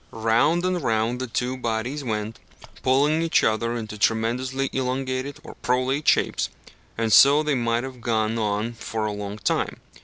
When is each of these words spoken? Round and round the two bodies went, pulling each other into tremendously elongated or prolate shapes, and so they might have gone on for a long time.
Round 0.09 0.65
and 0.65 0.81
round 0.81 1.19
the 1.21 1.27
two 1.27 1.55
bodies 1.55 2.03
went, 2.03 2.39
pulling 2.81 3.21
each 3.21 3.43
other 3.43 3.75
into 3.75 3.99
tremendously 3.99 4.67
elongated 4.73 5.37
or 5.43 5.53
prolate 5.53 6.07
shapes, 6.07 6.49
and 6.97 7.13
so 7.13 7.43
they 7.43 7.53
might 7.53 7.83
have 7.83 8.01
gone 8.01 8.35
on 8.39 8.73
for 8.73 9.05
a 9.05 9.11
long 9.13 9.37
time. 9.37 9.77